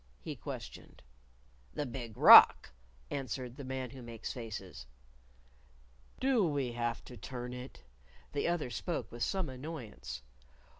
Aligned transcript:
he 0.19 0.35
questioned. 0.35 1.03
"The 1.75 1.85
Big 1.85 2.17
Rock," 2.17 2.71
answered 3.11 3.55
the 3.55 3.63
Man 3.63 3.91
Who 3.91 4.01
Makes 4.01 4.33
Faces. 4.33 4.87
"Do 6.19 6.43
we 6.43 6.71
have 6.71 7.05
to 7.05 7.15
turn 7.17 7.53
it?" 7.53 7.83
The 8.33 8.47
other 8.47 8.71
spoke 8.71 9.11
with 9.11 9.21
some 9.21 9.47
annoyance. 9.47 10.23